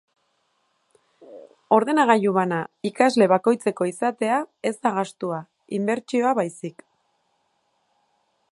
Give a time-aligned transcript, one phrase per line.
[1.75, 2.61] Ordenagailu bana
[2.91, 4.39] ikasle bakoitzeko izatea
[4.71, 5.43] ez da gastua,
[5.81, 6.85] inbertsioa baizik.